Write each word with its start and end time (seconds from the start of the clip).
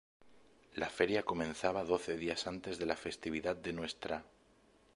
La 0.83 0.87
feria 0.89 1.21
comenzaba 1.21 1.83
doce 1.91 2.17
días 2.17 2.47
antes 2.47 2.79
de 2.79 2.87
la 2.87 2.95
festividad 2.95 3.55
de 3.55 3.71
Ntra. 3.77 4.23